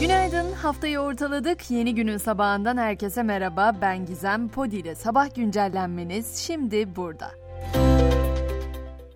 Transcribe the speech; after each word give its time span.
Günaydın, 0.00 0.52
haftayı 0.52 0.98
ortaladık. 0.98 1.70
Yeni 1.70 1.94
günün 1.94 2.16
sabahından 2.16 2.76
herkese 2.76 3.22
merhaba. 3.22 3.76
Ben 3.80 4.06
Gizem, 4.06 4.48
Podi 4.48 4.76
ile 4.76 4.94
sabah 4.94 5.34
güncellenmeniz 5.34 6.36
şimdi 6.36 6.96
burada. 6.96 7.30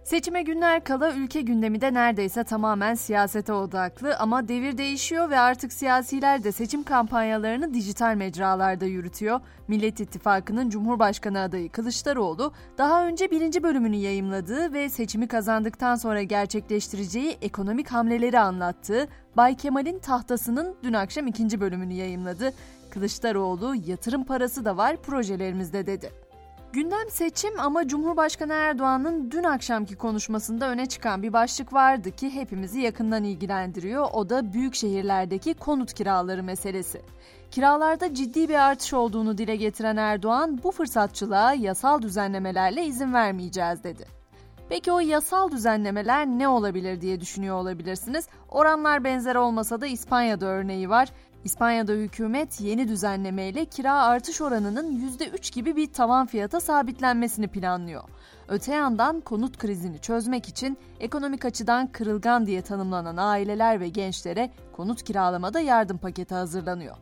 Seçime 0.04 0.42
günler 0.42 0.84
kala 0.84 1.12
ülke 1.12 1.40
gündemi 1.40 1.80
de 1.80 1.94
neredeyse 1.94 2.44
tamamen 2.44 2.94
siyasete 2.94 3.52
odaklı 3.52 4.16
ama 4.16 4.48
devir 4.48 4.78
değişiyor 4.78 5.30
ve 5.30 5.38
artık 5.38 5.72
siyasiler 5.72 6.44
de 6.44 6.52
seçim 6.52 6.82
kampanyalarını 6.82 7.74
dijital 7.74 8.14
mecralarda 8.14 8.84
yürütüyor. 8.84 9.40
Millet 9.68 10.00
İttifakı'nın 10.00 10.70
Cumhurbaşkanı 10.70 11.40
adayı 11.40 11.70
Kılıçdaroğlu 11.70 12.52
daha 12.78 13.06
önce 13.06 13.30
birinci 13.30 13.62
bölümünü 13.62 13.96
yayımladığı 13.96 14.72
ve 14.72 14.88
seçimi 14.88 15.28
kazandıktan 15.28 15.96
sonra 15.96 16.22
gerçekleştireceği 16.22 17.38
ekonomik 17.42 17.88
hamleleri 17.88 18.38
anlattığı 18.38 19.08
Bay 19.36 19.56
Kemal'in 19.56 19.98
tahtasının 19.98 20.76
dün 20.82 20.92
akşam 20.92 21.26
ikinci 21.26 21.60
bölümünü 21.60 21.92
yayımladı. 21.92 22.52
Kılıçdaroğlu 22.90 23.74
yatırım 23.86 24.24
parası 24.24 24.64
da 24.64 24.76
var 24.76 24.96
projelerimizde 24.96 25.86
dedi. 25.86 26.31
Gündem 26.72 27.10
seçim 27.10 27.60
ama 27.60 27.88
Cumhurbaşkanı 27.88 28.52
Erdoğan'ın 28.52 29.30
dün 29.30 29.42
akşamki 29.42 29.96
konuşmasında 29.96 30.68
öne 30.68 30.86
çıkan 30.86 31.22
bir 31.22 31.32
başlık 31.32 31.72
vardı 31.72 32.10
ki 32.10 32.30
hepimizi 32.30 32.80
yakından 32.80 33.24
ilgilendiriyor. 33.24 34.06
O 34.12 34.28
da 34.28 34.52
büyük 34.52 34.74
şehirlerdeki 34.74 35.54
konut 35.54 35.92
kiraları 35.92 36.42
meselesi. 36.42 37.02
Kiralarda 37.50 38.14
ciddi 38.14 38.48
bir 38.48 38.54
artış 38.54 38.92
olduğunu 38.92 39.38
dile 39.38 39.56
getiren 39.56 39.96
Erdoğan 39.96 40.60
bu 40.62 40.70
fırsatçılığa 40.70 41.54
yasal 41.54 42.02
düzenlemelerle 42.02 42.84
izin 42.84 43.14
vermeyeceğiz 43.14 43.84
dedi. 43.84 44.06
Peki 44.68 44.92
o 44.92 45.00
yasal 45.00 45.50
düzenlemeler 45.50 46.26
ne 46.26 46.48
olabilir 46.48 47.00
diye 47.00 47.20
düşünüyor 47.20 47.56
olabilirsiniz. 47.56 48.28
Oranlar 48.48 49.04
benzer 49.04 49.34
olmasa 49.34 49.80
da 49.80 49.86
İspanya'da 49.86 50.46
örneği 50.46 50.90
var. 50.90 51.08
İspanya'da 51.44 51.92
hükümet 51.92 52.60
yeni 52.60 52.88
düzenlemeyle 52.88 53.64
kira 53.64 54.02
artış 54.02 54.40
oranının 54.40 55.10
%3 55.18 55.54
gibi 55.54 55.76
bir 55.76 55.92
tavan 55.92 56.26
fiyata 56.26 56.60
sabitlenmesini 56.60 57.48
planlıyor. 57.48 58.02
Öte 58.48 58.74
yandan 58.74 59.20
konut 59.20 59.58
krizini 59.58 59.98
çözmek 59.98 60.48
için 60.48 60.78
ekonomik 61.00 61.44
açıdan 61.44 61.86
kırılgan 61.86 62.46
diye 62.46 62.62
tanımlanan 62.62 63.16
aileler 63.16 63.80
ve 63.80 63.88
gençlere 63.88 64.50
konut 64.72 65.02
kiralamada 65.02 65.60
yardım 65.60 65.98
paketi 65.98 66.34
hazırlanıyor. 66.34 66.96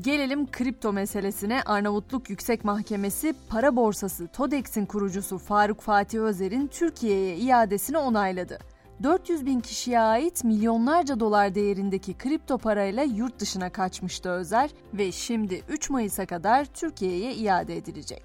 Gelelim 0.00 0.50
kripto 0.50 0.92
meselesine. 0.92 1.62
Arnavutluk 1.62 2.30
Yüksek 2.30 2.64
Mahkemesi 2.64 3.34
para 3.48 3.76
borsası 3.76 4.28
TODEX'in 4.28 4.86
kurucusu 4.86 5.38
Faruk 5.38 5.80
Fatih 5.80 6.20
Özer'in 6.20 6.66
Türkiye'ye 6.66 7.36
iadesini 7.36 7.98
onayladı. 7.98 8.58
400 9.02 9.46
bin 9.46 9.60
kişiye 9.60 10.00
ait 10.00 10.44
milyonlarca 10.44 11.20
dolar 11.20 11.54
değerindeki 11.54 12.14
kripto 12.14 12.58
parayla 12.58 13.02
yurt 13.02 13.38
dışına 13.40 13.70
kaçmıştı 13.70 14.28
Özer 14.28 14.70
ve 14.94 15.12
şimdi 15.12 15.62
3 15.68 15.90
Mayıs'a 15.90 16.26
kadar 16.26 16.64
Türkiye'ye 16.64 17.34
iade 17.34 17.76
edilecek. 17.76 18.24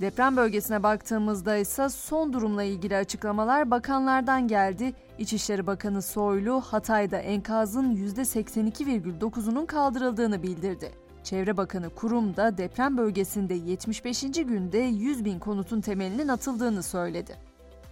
Deprem 0.00 0.36
bölgesine 0.36 0.82
baktığımızda 0.82 1.56
ise 1.56 1.88
son 1.88 2.32
durumla 2.32 2.62
ilgili 2.62 2.96
açıklamalar 2.96 3.70
bakanlardan 3.70 4.48
geldi. 4.48 4.92
İçişleri 5.18 5.66
Bakanı 5.66 6.02
Soylu, 6.02 6.60
Hatay'da 6.60 7.18
enkazın 7.18 7.96
%82,9'unun 7.96 9.66
kaldırıldığını 9.66 10.42
bildirdi. 10.42 10.92
Çevre 11.24 11.56
Bakanı 11.56 11.90
Kurum 11.90 12.36
da 12.36 12.58
deprem 12.58 12.96
bölgesinde 12.96 13.54
75. 13.54 14.20
günde 14.20 14.78
100 14.78 15.24
bin 15.24 15.38
konutun 15.38 15.80
temelinin 15.80 16.28
atıldığını 16.28 16.82
söyledi. 16.82 17.47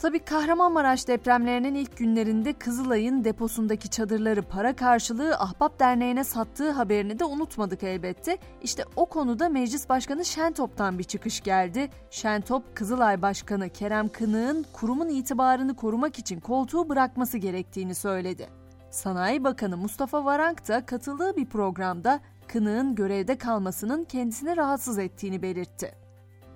Tabii 0.06 0.18
Kahramanmaraş 0.18 1.08
depremlerinin 1.08 1.74
ilk 1.74 1.96
günlerinde 1.96 2.52
Kızılay'ın 2.52 3.24
deposundaki 3.24 3.90
çadırları 3.90 4.42
para 4.42 4.76
karşılığı 4.76 5.34
Ahbap 5.34 5.80
Derneği'ne 5.80 6.24
sattığı 6.24 6.70
haberini 6.70 7.18
de 7.18 7.24
unutmadık 7.24 7.82
elbette. 7.82 8.38
İşte 8.62 8.84
o 8.96 9.06
konuda 9.06 9.48
Meclis 9.48 9.88
Başkanı 9.88 10.24
Şentop'tan 10.24 10.98
bir 10.98 11.04
çıkış 11.04 11.40
geldi. 11.40 11.90
Şentop, 12.10 12.76
Kızılay 12.76 13.22
Başkanı 13.22 13.68
Kerem 13.68 14.08
Kınık'ın 14.08 14.66
kurumun 14.72 15.08
itibarını 15.08 15.76
korumak 15.76 16.18
için 16.18 16.40
koltuğu 16.40 16.88
bırakması 16.88 17.38
gerektiğini 17.38 17.94
söyledi. 17.94 18.48
Sanayi 18.90 19.44
Bakanı 19.44 19.76
Mustafa 19.76 20.24
Varank 20.24 20.68
da 20.68 20.86
katıldığı 20.86 21.36
bir 21.36 21.46
programda 21.46 22.20
Kınık'ın 22.48 22.94
görevde 22.94 23.38
kalmasının 23.38 24.04
kendisini 24.04 24.56
rahatsız 24.56 24.98
ettiğini 24.98 25.42
belirtti. 25.42 26.05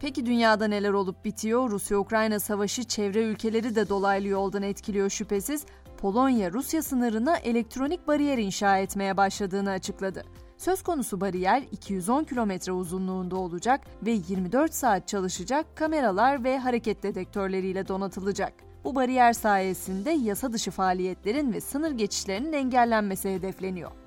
Peki 0.00 0.26
dünyada 0.26 0.68
neler 0.68 0.92
olup 0.92 1.24
bitiyor? 1.24 1.70
Rusya-Ukrayna 1.70 2.40
savaşı 2.40 2.84
çevre 2.84 3.22
ülkeleri 3.22 3.74
de 3.74 3.88
dolaylı 3.88 4.28
yoldan 4.28 4.62
etkiliyor 4.62 5.10
şüphesiz. 5.10 5.66
Polonya 5.98 6.52
Rusya 6.52 6.82
sınırına 6.82 7.36
elektronik 7.36 8.08
bariyer 8.08 8.38
inşa 8.38 8.78
etmeye 8.78 9.16
başladığını 9.16 9.70
açıkladı. 9.70 10.24
Söz 10.56 10.82
konusu 10.82 11.20
bariyer 11.20 11.62
210 11.72 12.24
kilometre 12.24 12.72
uzunluğunda 12.72 13.36
olacak 13.36 13.80
ve 14.02 14.10
24 14.28 14.74
saat 14.74 15.08
çalışacak 15.08 15.76
kameralar 15.76 16.44
ve 16.44 16.58
hareket 16.58 17.02
dedektörleriyle 17.02 17.88
donatılacak. 17.88 18.52
Bu 18.84 18.94
bariyer 18.94 19.32
sayesinde 19.32 20.10
yasa 20.10 20.52
dışı 20.52 20.70
faaliyetlerin 20.70 21.52
ve 21.52 21.60
sınır 21.60 21.90
geçişlerinin 21.90 22.52
engellenmesi 22.52 23.34
hedefleniyor. 23.34 23.99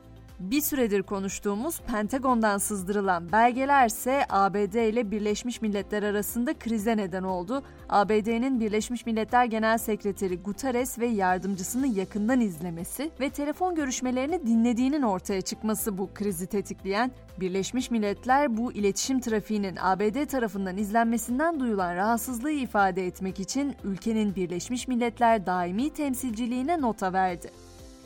Bir 0.51 0.61
süredir 0.61 1.03
konuştuğumuz 1.03 1.79
Pentagon'dan 1.79 2.57
sızdırılan 2.57 3.31
belgeler 3.31 3.87
ise 3.87 4.25
ABD 4.29 4.89
ile 4.89 5.11
Birleşmiş 5.11 5.61
Milletler 5.61 6.03
arasında 6.03 6.53
krize 6.53 6.97
neden 6.97 7.23
oldu. 7.23 7.63
ABD'nin 7.89 8.59
Birleşmiş 8.59 9.05
Milletler 9.05 9.45
Genel 9.45 9.77
Sekreteri 9.77 10.37
Guterres 10.37 10.99
ve 10.99 11.05
yardımcısını 11.05 11.87
yakından 11.87 12.41
izlemesi 12.41 13.11
ve 13.19 13.29
telefon 13.29 13.75
görüşmelerini 13.75 14.47
dinlediğinin 14.47 15.01
ortaya 15.01 15.41
çıkması 15.41 15.97
bu 15.97 16.09
krizi 16.13 16.47
tetikleyen 16.47 17.11
Birleşmiş 17.39 17.91
Milletler 17.91 18.57
bu 18.57 18.73
iletişim 18.73 19.19
trafiğinin 19.19 19.77
ABD 19.81 20.25
tarafından 20.25 20.77
izlenmesinden 20.77 21.59
duyulan 21.59 21.95
rahatsızlığı 21.95 22.51
ifade 22.51 23.07
etmek 23.07 23.39
için 23.39 23.75
ülkenin 23.83 24.35
Birleşmiş 24.35 24.87
Milletler 24.87 25.45
daimi 25.45 25.89
temsilciliğine 25.89 26.81
nota 26.81 27.13
verdi. 27.13 27.51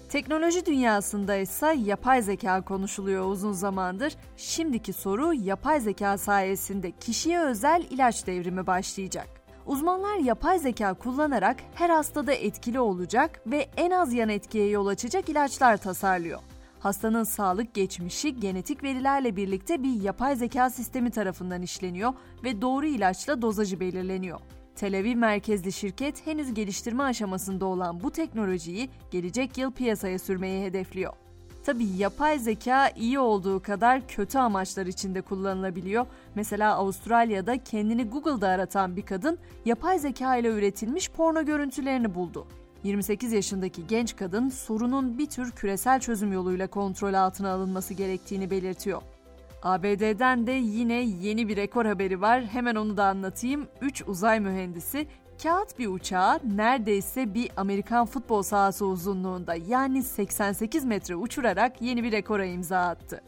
Teknoloji 0.10 0.66
dünyasında 0.66 1.36
ise 1.36 1.76
yapay 1.86 2.22
zeka 2.22 2.62
konuşuluyor 2.62 3.26
uzun 3.26 3.52
zamandır. 3.52 4.14
Şimdiki 4.38 4.94
soru 4.94 5.34
yapay 5.34 5.80
zeka 5.80 6.18
sayesinde 6.18 6.92
kişiye 6.92 7.40
özel 7.40 7.84
ilaç 7.90 8.28
devrimi 8.28 8.68
başlayacak. 8.68 9.28
Uzmanlar 9.66 10.18
yapay 10.18 10.60
zeka 10.60 10.94
kullanarak 10.94 11.58
her 11.76 11.90
hastada 11.90 12.34
etkili 12.34 12.80
olacak 12.80 13.42
ve 13.48 13.70
en 13.78 13.92
az 13.92 14.14
yan 14.14 14.30
etkiye 14.30 14.70
yol 14.70 14.88
açacak 14.88 15.30
ilaçlar 15.30 15.78
tasarlıyor. 15.78 16.40
Hastanın 16.80 17.24
sağlık 17.24 17.74
geçmişi 17.74 18.40
genetik 18.40 18.84
verilerle 18.84 19.36
birlikte 19.36 19.84
bir 19.84 20.02
yapay 20.02 20.36
zeka 20.36 20.70
sistemi 20.70 21.12
tarafından 21.12 21.62
işleniyor 21.62 22.14
ve 22.44 22.62
doğru 22.62 22.86
ilaçla 22.86 23.42
dozajı 23.42 23.80
belirleniyor. 23.80 24.40
Tel 24.78 25.00
Aviv 25.00 25.18
merkezli 25.18 25.72
şirket 25.72 26.28
henüz 26.28 26.54
geliştirme 26.54 27.04
aşamasında 27.04 27.66
olan 27.66 28.04
bu 28.04 28.12
teknolojiyi 28.12 28.90
gelecek 29.12 29.58
yıl 29.58 29.72
piyasaya 29.72 30.20
sürmeyi 30.20 30.66
hedefliyor. 30.66 31.14
Tabi 31.66 31.86
yapay 31.86 32.40
zeka 32.40 32.90
iyi 32.90 33.20
olduğu 33.20 33.62
kadar 33.62 34.08
kötü 34.08 34.38
amaçlar 34.38 34.86
için 34.86 35.16
de 35.16 35.22
kullanılabiliyor. 35.22 36.06
Mesela 36.36 36.76
Avustralya'da 36.76 37.64
kendini 37.64 38.10
Google'da 38.10 38.48
aratan 38.48 38.96
bir 38.96 39.06
kadın 39.06 39.38
yapay 39.66 40.00
zeka 40.00 40.36
ile 40.36 40.48
üretilmiş 40.48 41.10
porno 41.10 41.46
görüntülerini 41.46 42.16
buldu. 42.16 42.48
28 42.84 43.32
yaşındaki 43.32 43.88
genç 43.88 44.16
kadın 44.16 44.50
sorunun 44.50 45.18
bir 45.18 45.26
tür 45.26 45.52
küresel 45.52 46.00
çözüm 46.00 46.34
yoluyla 46.34 46.68
kontrol 46.68 47.14
altına 47.14 47.50
alınması 47.52 47.94
gerektiğini 47.94 48.50
belirtiyor. 48.50 49.02
ABD'den 49.64 50.48
de 50.48 50.52
yine 50.52 50.94
yeni 50.94 51.48
bir 51.48 51.56
rekor 51.56 51.86
haberi 51.86 52.22
var. 52.22 52.44
Hemen 52.44 52.76
onu 52.76 52.98
da 52.98 53.06
anlatayım. 53.06 53.68
3 53.82 54.04
uzay 54.08 54.40
mühendisi 54.40 55.08
kağıt 55.44 55.80
bir 55.80 55.88
uçağı 55.88 56.40
neredeyse 56.56 57.34
bir 57.34 57.52
Amerikan 57.58 58.06
futbol 58.06 58.42
sahası 58.42 58.86
uzunluğunda 58.86 59.56
yani 59.56 60.04
88 60.04 60.86
metre 60.86 61.16
uçurarak 61.16 61.82
yeni 61.82 62.04
bir 62.04 62.12
rekora 62.12 62.46
imza 62.46 62.80
attı. 62.80 63.22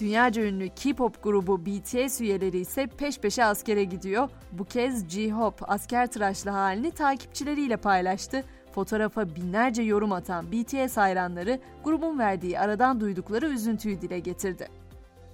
Dünyaca 0.00 0.42
ünlü 0.42 0.68
K-pop 0.68 1.22
grubu 1.22 1.66
BTS 1.66 2.20
üyeleri 2.20 2.58
ise 2.58 2.86
peş 2.86 3.18
peşe 3.18 3.44
askere 3.44 3.84
gidiyor. 3.84 4.28
Bu 4.52 4.64
kez 4.64 5.08
J-Hope 5.08 5.64
asker 5.64 6.06
tıraşlı 6.06 6.50
halini 6.50 6.90
takipçileriyle 6.90 7.76
paylaştı. 7.76 8.44
Fotoğrafa 8.72 9.34
binlerce 9.36 9.82
yorum 9.82 10.12
atan 10.12 10.52
BTS 10.52 10.96
hayranları 10.96 11.60
grubun 11.84 12.18
verdiği 12.18 12.58
aradan 12.58 13.00
duydukları 13.00 13.48
üzüntüyü 13.48 14.00
dile 14.00 14.18
getirdi. 14.18 14.68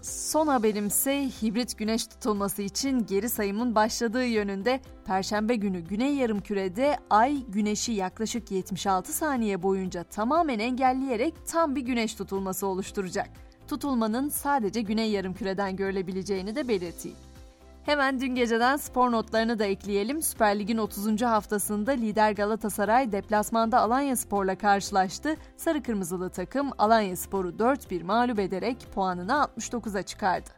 Son 0.05 0.47
haberimse 0.47 1.31
hibrit 1.43 1.79
güneş 1.79 2.07
tutulması 2.07 2.63
için 2.63 3.07
geri 3.07 3.29
sayımın 3.29 3.75
başladığı 3.75 4.27
yönünde 4.27 4.81
Perşembe 5.05 5.57
günü 5.57 5.81
Güney 5.81 6.15
Yarımküre'de 6.15 6.99
Ay 7.11 7.45
güneşi 7.49 7.93
yaklaşık 7.93 8.51
76 8.51 9.13
saniye 9.13 9.63
boyunca 9.63 10.05
tamamen 10.05 10.59
engelleyerek 10.59 11.35
tam 11.47 11.77
bir 11.77 11.81
güneş 11.81 12.15
tutulması 12.15 12.67
oluşturacak. 12.67 13.31
Tutulmanın 13.69 14.29
sadece 14.29 14.81
Güney 14.81 15.11
Yarımküre'den 15.11 15.77
görülebileceğini 15.77 16.57
de 16.57 16.69
belirteyim. 16.69 17.24
Hemen 17.85 18.21
dün 18.21 18.35
geceden 18.35 18.77
spor 18.77 19.13
notlarını 19.13 19.59
da 19.59 19.65
ekleyelim. 19.65 20.23
Süper 20.23 20.59
Lig'in 20.59 20.79
30. 20.79 21.23
haftasında 21.23 21.91
lider 21.91 22.33
Galatasaray 22.33 23.13
deplasmanda 23.13 23.81
Alanya 23.81 24.17
Spor'la 24.17 24.59
karşılaştı. 24.59 25.37
Sarı 25.57 25.83
Kırmızılı 25.83 26.31
takım 26.31 26.71
Alanya 26.79 27.17
Spor'u 27.17 27.49
4-1 27.49 28.03
mağlup 28.03 28.39
ederek 28.39 28.77
puanını 28.95 29.33
69'a 29.33 30.03
çıkardı. 30.03 30.51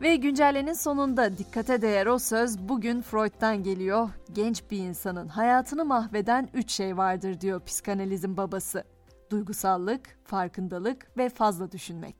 Ve 0.00 0.16
güncellenin 0.16 0.72
sonunda 0.72 1.38
dikkate 1.38 1.82
değer 1.82 2.06
o 2.06 2.18
söz 2.18 2.58
bugün 2.58 3.02
Freud'dan 3.02 3.62
geliyor. 3.62 4.08
Genç 4.32 4.70
bir 4.70 4.78
insanın 4.78 5.28
hayatını 5.28 5.84
mahveden 5.84 6.48
üç 6.54 6.72
şey 6.72 6.96
vardır 6.96 7.40
diyor 7.40 7.64
psikanalizin 7.64 8.36
babası. 8.36 8.84
Duygusallık, 9.30 10.18
farkındalık 10.24 11.16
ve 11.16 11.28
fazla 11.28 11.72
düşünmek. 11.72 12.16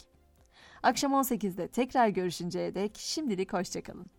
Akşam 0.83 1.13
18'de 1.13 1.69
tekrar 1.69 2.09
görüşünceye 2.09 2.75
dek 2.75 2.97
şimdilik 2.99 3.53
hoşçakalın. 3.53 4.16